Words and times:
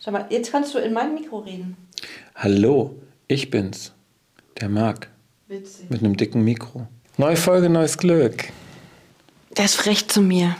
Sag 0.00 0.12
mal, 0.12 0.26
jetzt 0.30 0.52
kannst 0.52 0.74
du 0.74 0.78
in 0.78 0.92
mein 0.92 1.14
Mikro 1.14 1.38
reden. 1.40 1.76
Hallo, 2.36 2.94
ich 3.26 3.50
bin's. 3.50 3.92
Der 4.60 4.68
Marc. 4.68 5.08
Witzig. 5.48 5.90
Mit 5.90 6.04
einem 6.04 6.16
dicken 6.16 6.42
Mikro. 6.42 6.86
Neue 7.16 7.34
Folge, 7.36 7.68
neues 7.68 7.98
Glück. 7.98 8.44
Der 9.56 9.64
ist 9.64 9.74
frech 9.74 10.06
zu 10.06 10.22
mir. 10.22 10.54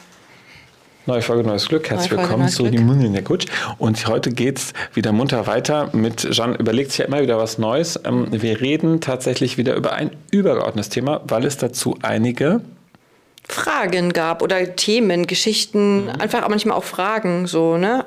Neue 1.06 1.22
Folge, 1.22 1.44
neues 1.44 1.68
Glück. 1.68 1.88
Herzlich 1.88 2.10
Neue 2.10 2.18
Folge, 2.26 2.30
willkommen 2.32 2.48
zu. 2.48 2.68
Die 2.68 3.06
in 3.06 3.12
der 3.12 3.22
Kutsch. 3.22 3.46
Und 3.78 4.04
heute 4.08 4.30
geht's 4.30 4.72
wieder 4.94 5.12
munter 5.12 5.46
weiter 5.46 5.88
mit 5.94 6.28
Jean 6.32 6.56
überlegt 6.56 6.90
sich 6.90 6.98
ja 6.98 7.04
immer 7.04 7.22
wieder 7.22 7.38
was 7.38 7.58
Neues. 7.58 7.98
Ähm, 8.04 8.26
wir 8.30 8.60
reden 8.60 9.00
tatsächlich 9.00 9.56
wieder 9.56 9.76
über 9.76 9.92
ein 9.92 10.10
übergeordnetes 10.32 10.88
Thema, 10.88 11.22
weil 11.28 11.44
es 11.44 11.56
dazu 11.56 11.96
einige 12.02 12.60
Fragen 13.48 14.12
gab 14.12 14.42
oder 14.42 14.74
Themen, 14.74 15.28
Geschichten, 15.28 16.06
Mhm. 16.06 16.10
einfach 16.18 16.46
manchmal 16.48 16.76
auch 16.76 16.84
Fragen, 16.84 17.46
so, 17.46 17.78
ne? 17.78 18.04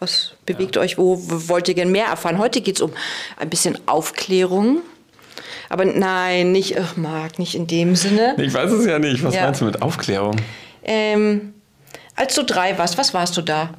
Was 0.00 0.32
bewegt 0.46 0.76
euch? 0.78 0.98
Wo, 0.98 1.16
wo 1.18 1.48
wollt 1.48 1.68
ihr 1.68 1.74
gern 1.74 1.92
mehr 1.92 2.06
erfahren? 2.06 2.38
Heute 2.38 2.60
geht 2.62 2.76
es 2.76 2.80
um 2.82 2.90
ein 3.38 3.48
bisschen 3.50 3.78
Aufklärung. 3.86 4.78
Aber 5.68 5.84
nein, 5.84 6.50
nicht, 6.52 6.78
ach, 6.80 6.96
Marc, 6.96 7.38
nicht 7.38 7.54
in 7.54 7.66
dem 7.66 7.94
Sinne. 7.94 8.34
Ich 8.38 8.52
weiß 8.52 8.72
es 8.72 8.86
ja 8.86 8.98
nicht. 8.98 9.22
Was 9.22 9.34
Ja. 9.34 9.44
meinst 9.44 9.60
du 9.60 9.66
mit 9.66 9.82
Aufklärung? 9.82 10.36
Ähm, 10.82 11.54
als 12.16 12.34
du 12.34 12.42
drei 12.42 12.76
warst, 12.78 12.98
was 12.98 13.14
warst 13.14 13.36
du 13.36 13.42
da? 13.42 13.70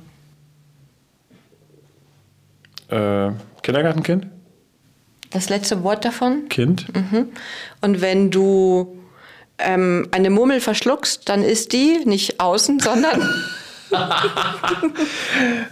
Äh, 2.90 3.32
Kindergartenkind? 3.62 4.28
Das 5.32 5.50
letzte 5.50 5.84
Wort 5.84 6.04
davon? 6.06 6.50
Kind? 6.50 6.86
Und 7.82 8.02
wenn 8.02 8.32
du 8.32 8.98
ähm, 9.58 10.08
eine 10.12 10.30
Murmel 10.30 10.60
verschluckst, 10.60 11.28
dann 11.30 11.42
ist 11.44 11.74
die 11.74 12.02
nicht 12.06 12.40
außen, 12.40 12.80
sondern. 12.80 13.22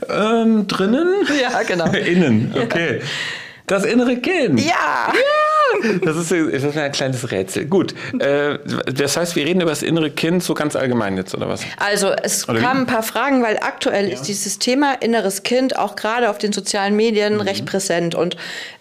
Ähm, 0.10 0.68
drinnen? 0.68 1.14
ja, 1.42 1.62
genau. 1.64 1.86
Innen, 1.92 2.54
okay. 2.62 3.02
Das 3.68 3.86
innere 3.86 4.18
Kind. 4.18 4.60
Ja! 4.62 5.14
Das 6.04 6.18
ist, 6.18 6.32
das 6.32 6.64
ist 6.64 6.78
ein 6.78 6.92
kleines 6.92 7.30
Rätsel. 7.32 7.66
Gut. 7.66 7.94
Äh, 8.20 8.58
das 8.92 9.16
heißt, 9.16 9.36
wir 9.36 9.46
reden 9.46 9.62
über 9.62 9.70
das 9.70 9.84
innere 9.84 10.10
Kind 10.10 10.44
so 10.44 10.56
ganz 10.56 10.76
allgemein 10.76 11.16
jetzt, 11.18 11.36
oder 11.36 11.48
was? 11.48 11.62
Also 11.78 12.10
es 12.10 12.50
Oder 12.50 12.58
wie? 12.60 12.64
kamen 12.64 12.82
ein 12.82 12.86
paar 12.88 13.04
Fragen, 13.04 13.44
weil 13.44 13.58
aktuell 13.62 14.10
ist 14.10 14.24
dieses 14.24 14.58
Thema 14.58 14.94
inneres 15.00 15.44
Kind 15.44 15.78
auch 15.78 15.96
gerade 15.96 16.32
auf 16.32 16.40
den 16.40 16.52
sozialen 16.54 16.96
Medien 16.96 17.36
Mhm. 17.36 17.42
recht 17.42 17.66
präsent 17.68 18.16
und 18.16 18.36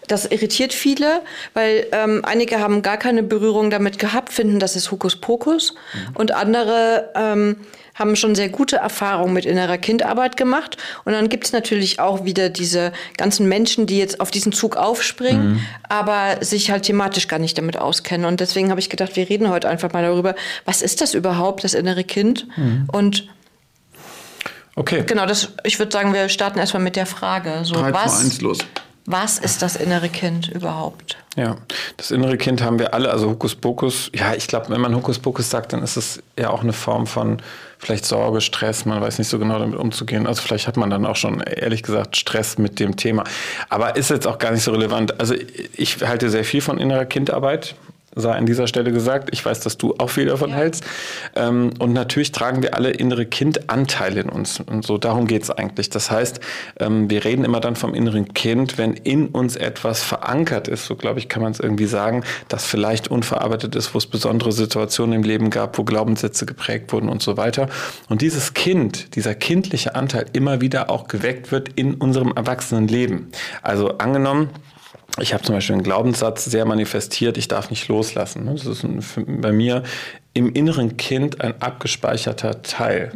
das 0.09 0.25
irritiert 0.25 0.73
viele, 0.73 1.21
weil 1.53 1.87
ähm, 1.93 2.21
einige 2.25 2.59
haben 2.59 2.81
gar 2.81 2.97
keine 2.97 3.23
Berührung 3.23 3.69
damit 3.69 3.97
gehabt, 3.99 4.33
finden, 4.33 4.59
das 4.59 4.75
ist 4.75 4.91
Hokuspokus 4.91 5.73
Mhm. 5.73 6.15
und 6.15 6.31
andere 6.33 7.09
ähm, 7.15 7.55
haben 7.95 8.15
schon 8.15 8.33
sehr 8.33 8.47
gute 8.47 8.77
Erfahrungen 8.77 9.33
mit 9.33 9.45
innerer 9.45 9.77
Kindarbeit 9.77 10.37
gemacht. 10.37 10.77
Und 11.03 11.11
dann 11.11 11.27
gibt 11.27 11.45
es 11.45 11.51
natürlich 11.51 11.99
auch 11.99 12.23
wieder 12.23 12.47
diese 12.49 12.93
ganzen 13.17 13.49
Menschen, 13.49 13.87
die 13.87 13.97
jetzt 13.97 14.21
auf 14.21 14.31
diesen 14.31 14.53
Zug 14.53 14.77
aufspringen, 14.77 15.53
Mhm. 15.55 15.59
aber 15.89 16.37
sich 16.39 16.71
halt 16.71 16.83
thematisch 16.83 17.27
gar 17.27 17.39
nicht 17.39 17.57
damit 17.57 17.75
auskennen. 17.77 18.25
Und 18.25 18.39
deswegen 18.39 18.69
habe 18.69 18.79
ich 18.79 18.89
gedacht, 18.89 19.17
wir 19.17 19.27
reden 19.29 19.49
heute 19.49 19.67
einfach 19.67 19.91
mal 19.91 20.01
darüber, 20.03 20.33
was 20.63 20.81
ist 20.81 21.01
das 21.01 21.13
überhaupt, 21.13 21.63
das 21.65 21.73
innere 21.73 22.03
Kind? 22.05 22.47
Mhm. 22.57 22.87
Und 22.91 23.27
Okay. 24.75 25.03
genau, 25.05 25.25
das, 25.25 25.49
ich 25.65 25.77
würde 25.77 25.91
sagen, 25.91 26.13
wir 26.13 26.29
starten 26.29 26.57
erstmal 26.57 26.81
mit 26.81 26.95
der 26.95 27.05
Frage. 27.05 27.59
So, 27.63 27.73
3, 27.75 27.91
2, 27.91 27.93
was, 27.93 28.19
1, 28.21 28.41
los. 28.41 28.59
Was 29.05 29.39
ist 29.39 29.61
das 29.61 29.75
innere 29.75 30.09
Kind 30.09 30.49
überhaupt? 30.49 31.17
Ja, 31.35 31.57
das 31.97 32.11
innere 32.11 32.37
Kind 32.37 32.61
haben 32.61 32.79
wir 32.79 32.93
alle, 32.93 33.11
also 33.11 33.29
Hokuspokus. 33.29 34.11
Ja, 34.13 34.33
ich 34.33 34.47
glaube, 34.47 34.69
wenn 34.69 34.81
man 34.81 34.95
Hokuspokus 34.95 35.49
sagt, 35.49 35.73
dann 35.73 35.83
ist 35.83 35.95
es 35.95 36.21
ja 36.37 36.49
auch 36.49 36.61
eine 36.61 36.73
Form 36.73 37.07
von 37.07 37.41
vielleicht 37.77 38.05
Sorge, 38.05 38.41
Stress, 38.41 38.85
man 38.85 39.01
weiß 39.01 39.17
nicht 39.19 39.29
so 39.29 39.39
genau 39.39 39.57
damit 39.57 39.79
umzugehen. 39.79 40.27
Also 40.27 40.41
vielleicht 40.41 40.67
hat 40.67 40.75
man 40.75 40.89
dann 40.89 41.05
auch 41.05 41.15
schon, 41.15 41.39
ehrlich 41.39 41.81
gesagt, 41.81 42.17
Stress 42.17 42.57
mit 42.57 42.79
dem 42.79 42.97
Thema. 42.97 43.23
Aber 43.69 43.95
ist 43.95 44.09
jetzt 44.09 44.27
auch 44.27 44.37
gar 44.37 44.51
nicht 44.51 44.63
so 44.63 44.71
relevant. 44.71 45.19
Also 45.19 45.33
ich 45.75 46.01
halte 46.05 46.29
sehr 46.29 46.43
viel 46.43 46.61
von 46.61 46.77
innerer 46.77 47.05
Kindarbeit. 47.05 47.75
Sei 48.15 48.31
an 48.31 48.45
dieser 48.45 48.67
Stelle 48.67 48.91
gesagt. 48.91 49.29
Ich 49.31 49.45
weiß, 49.45 49.59
dass 49.61 49.77
du 49.77 49.95
auch 49.97 50.09
viel 50.09 50.25
davon 50.25 50.51
hältst. 50.51 50.83
Ähm, 51.35 51.71
und 51.79 51.93
natürlich 51.93 52.31
tragen 52.31 52.63
wir 52.63 52.75
alle 52.75 52.91
innere 52.91 53.25
Kindanteile 53.25 54.21
in 54.21 54.29
uns. 54.29 54.59
Und 54.59 54.85
so 54.85 54.97
darum 54.97 55.27
geht 55.27 55.43
es 55.43 55.51
eigentlich. 55.51 55.89
Das 55.89 56.09
heißt, 56.09 56.39
ähm, 56.79 57.09
wir 57.09 57.23
reden 57.23 57.45
immer 57.45 57.59
dann 57.59 57.75
vom 57.75 57.93
inneren 57.93 58.33
Kind, 58.33 58.77
wenn 58.77 58.93
in 58.93 59.27
uns 59.27 59.55
etwas 59.55 60.03
verankert 60.03 60.67
ist, 60.67 60.85
so 60.85 60.95
glaube 60.95 61.19
ich, 61.19 61.29
kann 61.29 61.41
man 61.41 61.51
es 61.51 61.59
irgendwie 61.59 61.85
sagen, 61.85 62.23
das 62.47 62.65
vielleicht 62.65 63.09
unverarbeitet 63.09 63.75
ist, 63.75 63.93
wo 63.93 63.97
es 63.97 64.07
besondere 64.07 64.51
Situationen 64.51 65.13
im 65.13 65.23
Leben 65.23 65.49
gab, 65.49 65.77
wo 65.77 65.83
Glaubenssätze 65.83 66.45
geprägt 66.45 66.91
wurden 66.91 67.09
und 67.09 67.21
so 67.21 67.37
weiter. 67.37 67.69
Und 68.09 68.21
dieses 68.21 68.53
Kind, 68.53 69.15
dieser 69.15 69.35
kindliche 69.35 69.95
Anteil 69.95 70.25
immer 70.33 70.61
wieder 70.61 70.89
auch 70.89 71.07
geweckt 71.07 71.51
wird 71.51 71.69
in 71.75 71.95
unserem 71.95 72.33
Erwachsenenleben. 72.35 73.31
Also 73.61 73.97
angenommen, 73.97 74.49
ich 75.21 75.33
habe 75.33 75.43
zum 75.43 75.55
Beispiel 75.55 75.73
einen 75.73 75.83
Glaubenssatz 75.83 76.45
sehr 76.45 76.65
manifestiert, 76.65 77.37
ich 77.37 77.47
darf 77.47 77.69
nicht 77.69 77.87
loslassen. 77.87 78.45
Das 78.45 78.65
ist 78.65 78.83
ein, 78.83 79.03
bei 79.41 79.51
mir 79.51 79.83
im 80.33 80.53
inneren 80.53 80.97
Kind 80.97 81.41
ein 81.41 81.61
abgespeicherter 81.61 82.61
Teil. 82.61 83.11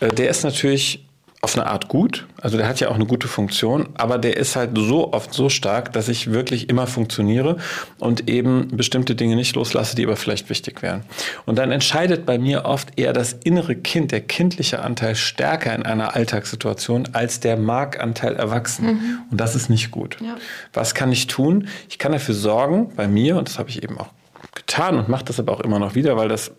Äh, 0.00 0.08
Der 0.08 0.30
ist 0.30 0.44
natürlich 0.44 1.07
auf 1.40 1.56
eine 1.56 1.68
Art 1.68 1.86
gut, 1.86 2.26
also 2.40 2.56
der 2.56 2.66
hat 2.66 2.80
ja 2.80 2.88
auch 2.88 2.96
eine 2.96 3.06
gute 3.06 3.28
Funktion, 3.28 3.90
aber 3.94 4.18
der 4.18 4.36
ist 4.36 4.56
halt 4.56 4.70
so 4.74 5.12
oft 5.12 5.32
so 5.32 5.48
stark, 5.48 5.92
dass 5.92 6.08
ich 6.08 6.32
wirklich 6.32 6.68
immer 6.68 6.88
funktioniere 6.88 7.58
und 7.98 8.28
eben 8.28 8.76
bestimmte 8.76 9.14
Dinge 9.14 9.36
nicht 9.36 9.54
loslasse, 9.54 9.94
die 9.94 10.04
aber 10.04 10.16
vielleicht 10.16 10.50
wichtig 10.50 10.82
wären. 10.82 11.04
Und 11.46 11.56
dann 11.56 11.70
entscheidet 11.70 12.26
bei 12.26 12.38
mir 12.38 12.64
oft 12.64 12.98
eher 12.98 13.12
das 13.12 13.34
innere 13.44 13.76
Kind, 13.76 14.10
der 14.10 14.20
kindliche 14.20 14.80
Anteil 14.80 15.14
stärker 15.14 15.72
in 15.76 15.84
einer 15.84 16.16
Alltagssituation 16.16 17.10
als 17.12 17.38
der 17.38 17.56
Markanteil 17.56 18.34
erwachsen. 18.34 19.24
Und 19.30 19.40
das 19.40 19.54
ist 19.54 19.70
nicht 19.70 19.92
gut. 19.92 20.16
Ja. 20.20 20.36
Was 20.72 20.94
kann 20.94 21.12
ich 21.12 21.28
tun? 21.28 21.68
Ich 21.88 22.00
kann 22.00 22.10
dafür 22.10 22.34
sorgen, 22.34 22.92
bei 22.96 23.06
mir, 23.06 23.36
und 23.36 23.48
das 23.48 23.60
habe 23.60 23.70
ich 23.70 23.84
eben 23.84 23.96
auch 23.98 24.08
getan 24.56 24.98
und 24.98 25.08
mache 25.08 25.24
das 25.24 25.38
aber 25.38 25.52
auch 25.52 25.60
immer 25.60 25.78
noch 25.78 25.94
wieder, 25.94 26.16
weil 26.16 26.28
das 26.28 26.50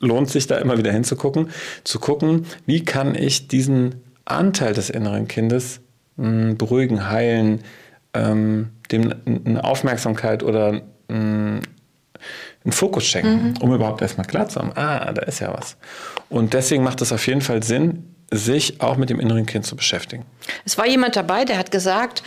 lohnt 0.00 0.30
sich 0.30 0.46
da 0.46 0.58
immer 0.58 0.78
wieder 0.78 0.92
hinzugucken, 0.92 1.50
zu 1.84 1.98
gucken, 1.98 2.46
wie 2.66 2.84
kann 2.84 3.14
ich 3.14 3.48
diesen 3.48 3.96
Anteil 4.24 4.72
des 4.72 4.90
inneren 4.90 5.28
Kindes 5.28 5.80
mh, 6.16 6.54
beruhigen, 6.54 7.08
heilen, 7.08 7.62
ähm, 8.14 8.70
dem 8.90 9.14
eine 9.26 9.62
Aufmerksamkeit 9.64 10.42
oder 10.42 10.82
mh, 11.08 11.60
einen 12.64 12.72
Fokus 12.72 13.06
schenken, 13.06 13.54
um 13.60 13.72
überhaupt 13.74 14.02
erstmal 14.02 14.26
klar 14.26 14.48
zu 14.48 14.60
haben, 14.60 14.72
ah, 14.74 15.12
da 15.12 15.22
ist 15.22 15.40
ja 15.40 15.52
was. 15.54 15.76
Und 16.28 16.52
deswegen 16.52 16.84
macht 16.84 17.00
es 17.00 17.12
auf 17.12 17.26
jeden 17.26 17.40
Fall 17.40 17.62
Sinn, 17.62 18.14
sich 18.30 18.80
auch 18.80 18.96
mit 18.96 19.10
dem 19.10 19.18
inneren 19.18 19.46
Kind 19.46 19.66
zu 19.66 19.76
beschäftigen. 19.76 20.24
Es 20.64 20.78
war 20.78 20.86
jemand 20.86 21.16
dabei, 21.16 21.44
der 21.44 21.58
hat 21.58 21.70
gesagt, 21.70 22.22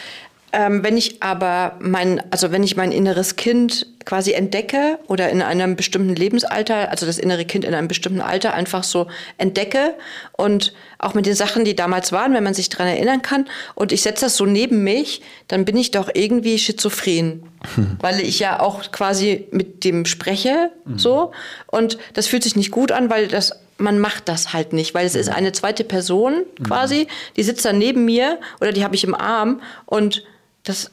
ähm, 0.53 0.83
wenn 0.83 0.97
ich 0.97 1.23
aber 1.23 1.77
mein, 1.79 2.21
also 2.31 2.51
wenn 2.51 2.61
ich 2.61 2.75
mein 2.75 2.91
inneres 2.91 3.35
Kind 3.35 3.87
quasi 4.05 4.33
entdecke 4.33 4.99
oder 5.07 5.29
in 5.29 5.41
einem 5.41 5.75
bestimmten 5.75 6.15
Lebensalter, 6.15 6.91
also 6.91 7.07
das 7.07 7.17
innere 7.17 7.43
Kind 7.43 7.65
in 7.65 7.73
einem 7.73 7.87
bestimmten 7.87 8.21
Alter 8.21 8.53
einfach 8.53 8.83
so 8.83 9.07
entdecke 9.39 9.95
und 10.33 10.73
auch 10.99 11.15
mit 11.15 11.25
den 11.25 11.33
Sachen, 11.33 11.65
die 11.65 11.75
damals 11.75 12.11
waren, 12.11 12.35
wenn 12.35 12.43
man 12.43 12.53
sich 12.53 12.69
daran 12.69 12.87
erinnern 12.87 13.23
kann, 13.23 13.47
und 13.73 13.91
ich 13.91 14.03
setze 14.03 14.25
das 14.25 14.37
so 14.37 14.45
neben 14.45 14.83
mich, 14.83 15.21
dann 15.47 15.65
bin 15.65 15.75
ich 15.75 15.89
doch 15.89 16.09
irgendwie 16.13 16.59
schizophren, 16.59 17.43
weil 17.99 18.19
ich 18.19 18.37
ja 18.37 18.59
auch 18.59 18.91
quasi 18.91 19.47
mit 19.51 19.83
dem 19.83 20.05
spreche, 20.05 20.71
so, 20.95 21.31
und 21.65 21.97
das 22.13 22.27
fühlt 22.27 22.43
sich 22.43 22.55
nicht 22.55 22.69
gut 22.69 22.91
an, 22.91 23.09
weil 23.09 23.27
das 23.27 23.59
man 23.79 23.97
macht 23.97 24.29
das 24.29 24.53
halt 24.53 24.71
nicht, 24.71 24.93
weil 24.93 25.05
es 25.05 25.15
ist 25.15 25.29
eine 25.29 25.51
zweite 25.51 25.83
Person 25.83 26.43
quasi, 26.63 27.07
die 27.35 27.43
sitzt 27.43 27.65
dann 27.65 27.79
neben 27.79 28.05
mir 28.05 28.39
oder 28.61 28.71
die 28.71 28.83
habe 28.83 28.93
ich 28.93 29.03
im 29.03 29.15
Arm 29.15 29.61
und 29.87 30.23
das, 30.63 30.91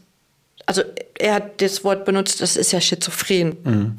also 0.66 0.82
er 1.18 1.34
hat 1.34 1.60
das 1.62 1.84
Wort 1.84 2.04
benutzt, 2.04 2.40
das 2.40 2.56
ist 2.56 2.72
ja 2.72 2.80
schizophren. 2.80 3.98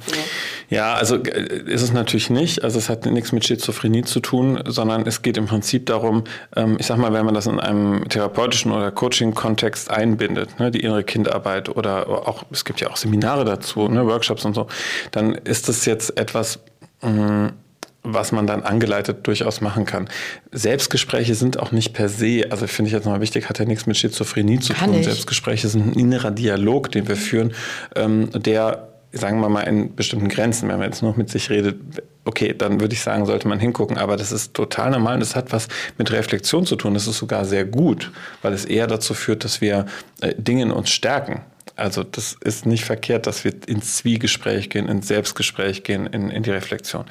Ja, 0.70 0.94
also 0.94 1.18
äh, 1.18 1.64
ist 1.70 1.82
es 1.82 1.92
natürlich 1.92 2.30
nicht. 2.30 2.64
Also 2.64 2.80
es 2.80 2.90
hat 2.90 3.06
nichts 3.06 3.32
mit 3.32 3.46
Schizophrenie 3.46 4.04
zu 4.04 4.22
tun, 4.22 4.62
sondern 4.66 5.06
es 5.06 5.22
geht 5.22 5.38
im 5.38 5.48
Prinzip 5.48 5.86
darum, 5.86 6.24
ähm, 6.56 6.78
ich 6.80 6.86
sag 6.86 6.98
mal, 6.98 7.12
wenn 7.14 7.26
man 7.26 7.34
das 7.34 7.46
in 7.46 7.60
einem 7.60 8.08
therapeutischen 8.08 8.72
oder 8.72 8.92
Coaching-Kontext 8.92 9.92
einbindet, 9.92 10.60
ne, 10.60 10.72
die 10.72 10.80
innere 10.80 11.04
Kindarbeit 11.04 11.70
oder 11.70 12.08
auch, 12.08 12.44
es 12.52 12.64
gibt 12.64 12.80
ja 12.80 12.90
auch 12.90 12.98
Seminare 12.98 13.44
dazu, 13.44 13.88
ne, 13.90 14.06
Workshops 14.06 14.46
und 14.46 14.54
so, 14.54 14.68
dann 15.12 15.36
ist 15.36 15.68
das 15.68 15.86
jetzt 15.86 16.18
etwas, 16.18 16.60
mh, 17.02 17.52
was 18.04 18.32
man 18.32 18.48
dann 18.48 18.64
angeleitet 18.64 19.28
durchaus 19.28 19.62
machen 19.62 19.86
kann. 19.86 20.10
Selbstgespräche 20.52 21.36
sind 21.36 21.60
auch 21.60 21.72
nicht 21.72 21.94
per 21.94 22.10
se, 22.10 22.46
also 22.50 22.66
finde 22.68 22.88
ich 22.88 22.94
jetzt 22.94 23.06
nochmal 23.06 23.22
wichtig, 23.22 23.48
hat 23.48 23.60
ja 23.60 23.66
nichts 23.66 23.86
mit 23.86 23.98
Schizophrenie 23.98 24.60
zu 24.60 24.74
Gar 24.74 24.86
tun. 24.86 24.96
nicht. 24.96 25.06
Selbstgespräche 25.06 25.68
sind 25.68 25.88
ein 25.88 26.00
innerer 26.00 26.32
Dialog, 26.32 26.92
den 26.92 27.08
wir 27.08 27.16
führen, 27.16 27.54
ähm, 27.96 28.30
der 28.34 28.88
sagen 29.14 29.42
wir 29.42 29.50
mal, 29.50 29.64
in 29.64 29.96
bestimmten 29.96 30.30
Grenzen, 30.30 30.70
wenn 30.70 30.80
man 30.80 30.88
jetzt 30.88 31.02
noch 31.04 31.18
mit 31.18 31.30
sich 31.30 31.50
redet, 31.50 31.80
okay, 32.24 32.54
dann 32.58 32.80
würde 32.80 32.94
ich 32.94 33.02
sagen, 33.02 33.26
sollte 33.26 33.48
man 33.48 33.60
hingucken. 33.60 33.98
Aber 33.98 34.16
das 34.16 34.32
ist 34.32 34.54
total 34.54 34.92
normal 34.92 35.16
und 35.16 35.20
das 35.20 35.36
hat 35.36 35.52
was 35.52 35.68
mit 35.98 36.12
Reflexion 36.12 36.66
zu 36.66 36.76
tun. 36.76 36.94
Das 36.94 37.08
ist 37.08 37.18
sogar 37.18 37.46
sehr 37.46 37.66
gut, 37.66 38.12
weil 38.42 38.54
es 38.54 38.66
eher 38.66 38.88
dazu 38.88 39.14
führt, 39.14 39.44
dass 39.44 39.60
wir 39.60 39.86
äh, 40.22 40.34
Dinge 40.38 40.64
in 40.64 40.72
uns 40.72 40.92
stärken. 40.92 41.42
Also 41.76 42.04
das 42.04 42.38
ist 42.42 42.66
nicht 42.66 42.86
verkehrt, 42.86 43.28
dass 43.28 43.44
wir 43.44 43.54
ins 43.66 43.98
Zwiegespräch 43.98 44.70
gehen, 44.70 44.88
ins 44.88 45.08
Selbstgespräch 45.08 45.84
gehen, 45.84 46.06
in, 46.06 46.30
in 46.30 46.44
die 46.44 46.52
Reflexion. 46.52 47.06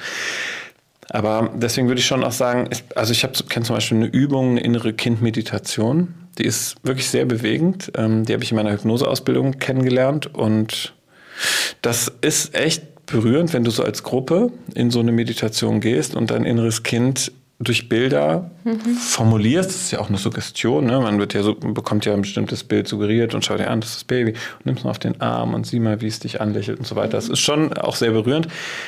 Aber 1.13 1.51
deswegen 1.53 1.87
würde 1.87 1.99
ich 1.99 2.07
schon 2.07 2.23
auch 2.23 2.31
sagen, 2.31 2.69
also 2.95 3.11
ich 3.11 3.21
kenne 3.49 3.65
zum 3.65 3.75
Beispiel 3.75 3.97
eine 3.97 4.07
Übung, 4.07 4.51
eine 4.51 4.61
innere 4.61 4.93
Kindmeditation. 4.93 6.13
Die 6.37 6.45
ist 6.45 6.77
wirklich 6.83 7.09
sehr 7.09 7.25
bewegend. 7.25 7.91
Ähm, 7.97 8.25
die 8.25 8.33
habe 8.33 8.43
ich 8.43 8.51
in 8.51 8.55
meiner 8.55 8.71
Hypnoseausbildung 8.71 9.59
kennengelernt 9.59 10.33
und 10.33 10.93
das 11.81 12.09
ist 12.21 12.55
echt 12.55 13.05
berührend, 13.07 13.51
wenn 13.51 13.65
du 13.65 13.71
so 13.71 13.83
als 13.83 14.03
Gruppe 14.03 14.53
in 14.73 14.89
so 14.89 15.01
eine 15.01 15.11
Meditation 15.11 15.81
gehst 15.81 16.15
und 16.15 16.31
dein 16.31 16.45
inneres 16.45 16.83
Kind 16.83 17.33
durch 17.61 17.89
Bilder 17.89 18.49
mhm. 18.63 18.79
formulierst, 18.79 19.69
das 19.69 19.75
ist 19.75 19.91
ja 19.91 19.99
auch 19.99 20.09
eine 20.09 20.17
Suggestion, 20.17 20.85
ne? 20.85 20.99
man 20.99 21.19
wird 21.19 21.33
ja 21.33 21.43
so, 21.43 21.55
bekommt 21.55 22.05
ja 22.05 22.13
ein 22.13 22.21
bestimmtes 22.21 22.63
Bild 22.63 22.87
suggeriert 22.87 23.33
und 23.33 23.45
schaut 23.45 23.59
dir 23.59 23.69
an, 23.69 23.81
das 23.81 23.91
ist 23.91 23.95
das 23.97 24.03
Baby 24.03 24.31
und 24.31 24.65
nimmst 24.65 24.83
mal 24.83 24.89
auf 24.89 24.99
den 24.99 25.21
Arm 25.21 25.53
und 25.53 25.67
sieh 25.67 25.79
mal, 25.79 26.01
wie 26.01 26.07
es 26.07 26.19
dich 26.19 26.41
anlächelt 26.41 26.79
und 26.79 26.85
so 26.85 26.95
weiter. 26.95 27.11
Das 27.11 27.29
ist 27.29 27.39
schon 27.39 27.73
auch 27.73 27.95
sehr 27.95 28.11
berührend, 28.11 28.47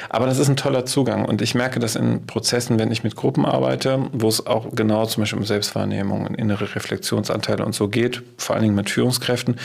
aber 0.09 0.25
das 0.25 0.39
ist 0.39 0.49
ein 0.49 0.57
toller 0.57 0.85
Zugang 0.85 1.25
und 1.25 1.41
ich 1.41 1.55
merke 1.55 1.79
das 1.79 1.95
in 1.95 2.25
Prozessen, 2.25 2.79
wenn 2.79 2.91
ich 2.91 3.03
mit 3.03 3.15
Gruppen 3.15 3.45
arbeite, 3.45 4.09
wo 4.11 4.27
es 4.27 4.45
auch 4.45 4.67
genau 4.73 5.05
zum 5.05 5.21
Beispiel 5.21 5.39
um 5.39 5.45
Selbstwahrnehmung, 5.45 6.25
und 6.25 6.35
innere 6.35 6.75
Reflexionsanteile 6.75 7.65
und 7.65 7.75
so 7.75 7.87
geht, 7.87 8.23
vor 8.37 8.55
allen 8.55 8.63
Dingen 8.63 8.75
mit 8.75 8.89
Führungskräften, 8.89 9.57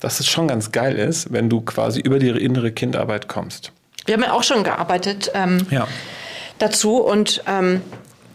dass 0.00 0.20
es 0.20 0.28
schon 0.28 0.48
ganz 0.48 0.72
geil 0.72 0.96
ist, 0.96 1.32
wenn 1.32 1.48
du 1.48 1.60
quasi 1.60 2.00
über 2.00 2.18
die 2.18 2.28
innere 2.28 2.72
Kindarbeit 2.72 3.28
kommst. 3.28 3.72
Wir 4.06 4.14
haben 4.14 4.22
ja 4.22 4.32
auch 4.32 4.42
schon 4.42 4.64
gearbeitet 4.64 5.30
ähm, 5.34 5.66
ja. 5.70 5.86
dazu 6.58 6.98
und 6.98 7.42
ähm, 7.46 7.82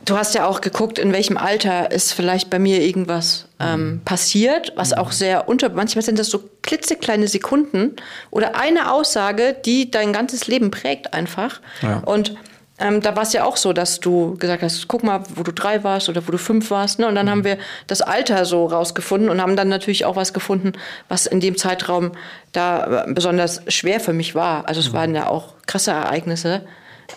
Du 0.06 0.18
hast 0.18 0.34
ja 0.34 0.48
auch 0.48 0.62
geguckt, 0.62 0.98
in 0.98 1.14
welchem 1.14 1.38
Alter 1.38 1.92
ist 1.92 2.14
vielleicht 2.14 2.50
bei 2.50 2.58
mir 2.58 2.82
irgendwas 2.82 3.48
ähm, 3.60 3.80
mhm. 3.80 4.02
passiert, 4.02 4.74
was 4.76 4.94
auch 4.94 5.12
sehr 5.12 5.48
unter, 5.48 5.70
manchmal 5.70 6.02
sind 6.02 6.18
das 6.18 6.28
so 6.28 6.44
klitzekleine 6.64 7.28
Sekunden 7.28 7.96
oder 8.32 8.56
eine 8.56 8.92
Aussage, 8.92 9.56
die 9.66 9.92
dein 9.92 10.12
ganzes 10.12 10.48
Leben 10.48 10.72
prägt 10.72 11.14
einfach. 11.14 11.62
Ja. 11.82 12.00
Und 12.06 12.36
ähm, 12.82 13.02
da 13.02 13.16
war 13.16 13.24
es 13.24 13.34
ja 13.34 13.46
auch 13.46 13.58
so, 13.58 13.74
dass 13.74 14.00
du 14.00 14.38
gesagt 14.38 14.64
hast, 14.64 14.88
guck 14.88 15.04
mal, 15.04 15.22
wo 15.36 15.44
du 15.44 15.54
drei 15.54 15.84
warst 15.84 16.10
oder 16.10 16.28
wo 16.28 16.32
du 16.32 16.40
fünf 16.40 16.72
warst. 16.72 16.98
Ne? 16.98 17.08
Und 17.08 17.16
dann 17.16 17.28
mhm. 17.28 17.32
haben 17.32 17.44
wir 17.44 17.58
das 17.86 18.02
Alter 18.02 18.46
so 18.46 18.66
rausgefunden 18.66 19.30
und 19.30 19.40
haben 19.40 19.56
dann 19.56 19.70
natürlich 19.70 20.06
auch 20.06 20.16
was 20.16 20.34
gefunden, 20.34 20.74
was 21.08 21.28
in 21.28 21.40
dem 21.40 21.58
Zeitraum 21.58 22.14
da 22.54 23.06
äh, 23.06 23.14
besonders 23.14 23.62
schwer 23.68 24.00
für 24.00 24.14
mich 24.14 24.34
war. 24.34 24.68
Also 24.68 24.80
es 24.80 24.90
mhm. 24.90 24.94
waren 24.94 25.16
ja 25.16 25.28
auch 25.28 25.54
krasse 25.68 25.92
Ereignisse. 25.92 26.64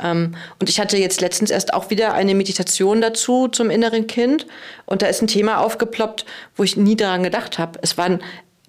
Ähm, 0.03 0.35
und 0.61 0.69
ich 0.69 0.81
hatte 0.81 0.97
jetzt 0.97 1.21
letztens 1.21 1.51
erst 1.51 1.75
auch 1.75 1.91
wieder 1.91 2.15
eine 2.15 2.35
Meditation 2.35 3.01
dazu 3.01 3.49
zum 3.49 3.71
inneren 3.71 4.07
Kind. 4.07 4.47
Und 4.87 5.03
da 5.03 5.07
ist 5.07 5.23
ein 5.23 5.29
Thema 5.29 5.59
aufgeploppt, 5.59 6.25
wo 6.57 6.63
ich 6.63 6.77
nie 6.77 6.97
daran 6.97 7.23
gedacht 7.23 7.59
habe. 7.59 7.79
Es 7.83 7.97
waren 7.97 8.21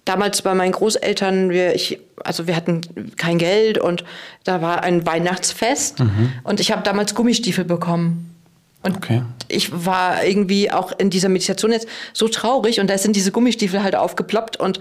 damals 0.06 0.40
bei 0.42 0.54
meinen 0.54 0.72
Großeltern, 0.72 1.50
wir, 1.50 1.74
ich, 1.74 1.98
also 2.24 2.46
wir 2.46 2.56
hatten 2.56 2.80
kein 3.16 3.38
Geld 3.38 3.76
und 3.76 4.04
da 4.44 4.62
war 4.62 4.82
ein 4.82 5.04
Weihnachtsfest 5.04 6.00
mhm. 6.00 6.32
und 6.44 6.60
ich 6.60 6.72
habe 6.72 6.82
damals 6.82 7.14
Gummistiefel 7.14 7.64
bekommen. 7.64 8.32
Und 8.82 8.96
okay. 8.98 9.22
ich 9.48 9.84
war 9.84 10.24
irgendwie 10.24 10.70
auch 10.70 10.92
in 10.96 11.10
dieser 11.10 11.28
Meditation 11.28 11.72
jetzt 11.72 11.88
so 12.12 12.28
traurig 12.28 12.78
und 12.78 12.88
da 12.88 12.96
sind 12.98 13.16
diese 13.16 13.32
Gummistiefel 13.32 13.82
halt 13.82 13.96
aufgeploppt 13.96 14.58
und 14.58 14.78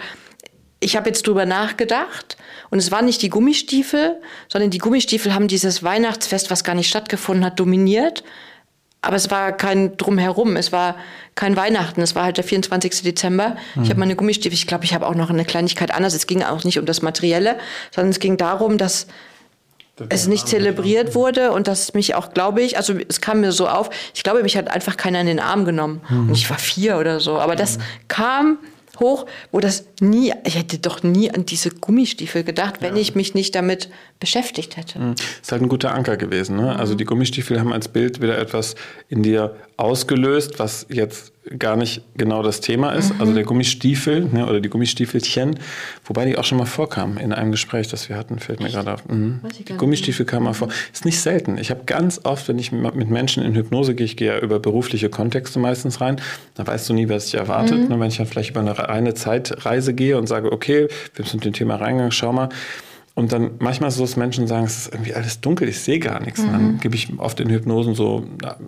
ich 0.85 0.95
habe 0.95 1.09
jetzt 1.09 1.25
drüber 1.25 1.47
nachgedacht 1.47 2.37
und 2.69 2.77
es 2.77 2.91
waren 2.91 3.05
nicht 3.05 3.21
die 3.23 3.29
Gummistiefel, 3.29 4.21
sondern 4.47 4.69
die 4.69 4.77
Gummistiefel 4.77 5.33
haben 5.33 5.47
dieses 5.47 5.81
Weihnachtsfest, 5.81 6.51
was 6.51 6.63
gar 6.63 6.75
nicht 6.75 6.87
stattgefunden 6.87 7.43
hat, 7.43 7.59
dominiert. 7.59 8.23
Aber 9.01 9.15
es 9.15 9.31
war 9.31 9.51
kein 9.51 9.97
Drumherum, 9.97 10.55
es 10.55 10.71
war 10.71 10.95
kein 11.33 11.55
Weihnachten, 11.57 12.01
es 12.01 12.13
war 12.13 12.23
halt 12.23 12.37
der 12.37 12.43
24. 12.43 13.01
Dezember. 13.01 13.57
Mhm. 13.73 13.83
Ich 13.83 13.89
habe 13.89 13.99
meine 13.99 14.15
Gummistiefel, 14.15 14.53
ich 14.53 14.67
glaube, 14.67 14.85
ich 14.85 14.93
habe 14.93 15.07
auch 15.07 15.15
noch 15.15 15.31
eine 15.31 15.43
Kleinigkeit 15.43 15.91
anders. 15.91 16.13
Es 16.13 16.27
ging 16.27 16.43
auch 16.43 16.63
nicht 16.63 16.77
um 16.77 16.85
das 16.85 17.01
Materielle, 17.01 17.57
sondern 17.91 18.11
es 18.11 18.19
ging 18.19 18.37
darum, 18.37 18.77
dass 18.77 19.07
es 20.09 20.27
nicht 20.27 20.47
zelebriert 20.47 21.15
wurde 21.15 21.51
und 21.51 21.67
dass 21.67 21.93
mich 21.93 22.13
auch, 22.13 22.33
glaube 22.33 22.61
ich, 22.61 22.77
also 22.77 22.93
es 23.07 23.21
kam 23.21 23.41
mir 23.41 23.51
so 23.51 23.67
auf, 23.67 23.89
ich 24.13 24.23
glaube, 24.23 24.43
mich 24.43 24.57
hat 24.57 24.69
einfach 24.69 24.97
keiner 24.97 25.21
in 25.21 25.27
den 25.27 25.39
Arm 25.39 25.65
genommen. 25.65 26.01
Mhm. 26.09 26.29
Und 26.29 26.35
ich 26.35 26.47
war 26.49 26.59
vier 26.59 26.97
oder 26.97 27.19
so. 27.19 27.39
Aber 27.39 27.55
das 27.55 27.77
mhm. 27.77 27.83
kam 28.07 28.57
hoch, 28.99 29.25
wo 29.51 29.59
das 29.59 29.85
nie, 29.99 30.33
ich 30.43 30.57
hätte 30.57 30.77
doch 30.79 31.03
nie 31.03 31.31
an 31.31 31.45
diese 31.45 31.69
Gummistiefel 31.69 32.43
gedacht, 32.43 32.75
wenn 32.81 32.95
ja. 32.95 33.01
ich 33.01 33.15
mich 33.15 33.33
nicht 33.33 33.55
damit 33.55 33.89
beschäftigt 34.19 34.77
hätte. 34.77 34.99
Mhm. 34.99 35.15
Ist 35.41 35.51
halt 35.51 35.61
ein 35.61 35.69
guter 35.69 35.93
Anker 35.93 36.17
gewesen. 36.17 36.57
Ne? 36.57 36.75
Also 36.75 36.95
die 36.95 37.05
Gummistiefel 37.05 37.59
haben 37.59 37.73
als 37.73 37.87
Bild 37.87 38.21
wieder 38.21 38.37
etwas 38.37 38.75
in 39.09 39.23
dir 39.23 39.55
ausgelöst, 39.77 40.59
was 40.59 40.85
jetzt 40.89 41.34
gar 41.57 41.75
nicht 41.75 42.01
genau 42.15 42.41
das 42.41 42.61
Thema 42.61 42.91
ist. 42.91 43.13
Mhm. 43.13 43.21
Also 43.21 43.33
der 43.33 43.43
Gummistiefel 43.43 44.25
ne, 44.25 44.47
oder 44.47 44.59
die 44.59 44.69
Gummistiefelchen, 44.69 45.59
wobei 46.03 46.25
die 46.25 46.37
auch 46.37 46.43
schon 46.43 46.57
mal 46.57 46.65
vorkamen 46.65 47.17
in 47.17 47.33
einem 47.33 47.51
Gespräch, 47.51 47.87
das 47.87 48.09
wir 48.09 48.17
hatten, 48.17 48.39
fällt 48.39 48.61
mir 48.61 48.69
gerade 48.69 48.93
auf. 48.93 49.07
Mhm. 49.07 49.41
Die 49.57 49.73
Gummistiefel 49.73 50.25
kamen 50.25 50.45
mal 50.45 50.53
vor. 50.53 50.69
Ist 50.91 51.05
nicht 51.05 51.19
selten. 51.19 51.57
Ich 51.57 51.69
habe 51.69 51.83
ganz 51.85 52.21
oft, 52.23 52.47
wenn 52.47 52.57
ich 52.57 52.71
mit 52.71 53.09
Menschen 53.09 53.43
in 53.43 53.55
Hypnose 53.55 53.95
gehe, 53.95 54.05
ich 54.05 54.17
gehe 54.17 54.27
ja 54.35 54.39
über 54.39 54.59
berufliche 54.59 55.09
Kontexte 55.09 55.59
meistens 55.59 56.01
rein, 56.01 56.17
da 56.55 56.65
weißt 56.65 56.89
du 56.89 56.93
nie, 56.93 57.09
was 57.09 57.25
dich 57.25 57.35
erwartet. 57.35 57.77
Mhm. 57.77 57.87
Ne, 57.89 57.99
wenn 57.99 58.07
ich 58.07 58.17
dann 58.17 58.25
vielleicht 58.25 58.51
über 58.51 58.61
eine 58.61 58.77
reine 58.77 59.13
Zeitreise 59.13 59.93
gehe 59.93 60.17
und 60.17 60.27
sage, 60.27 60.51
okay, 60.51 60.87
wir 61.13 61.25
sind 61.25 61.35
mit 61.35 61.45
dem 61.45 61.53
Thema 61.53 61.75
reingegangen, 61.75 62.11
schau 62.11 62.33
mal, 62.33 62.49
und 63.15 63.31
dann 63.31 63.51
manchmal 63.59 63.91
so, 63.91 64.01
dass 64.01 64.17
Menschen 64.17 64.45
sagen, 64.45 64.65
es 64.65 64.77
ist 64.77 64.93
irgendwie 64.93 65.13
alles 65.13 65.39
dunkel, 65.39 65.69
ich 65.69 65.79
sehe 65.79 65.99
gar 65.99 66.19
nichts. 66.19 66.41
Mhm. 66.41 66.51
Dann 66.51 66.71
mhm. 66.73 66.79
gebe 66.81 66.95
ich 66.95 67.07
oft 67.17 67.39
in 67.39 67.49
Hypnosen 67.49 67.95
so 67.95 68.27